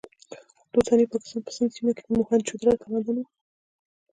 [0.69, 3.25] د اوسني پاکستان په سند سیمه کې د موهنجو دارو تمدن و.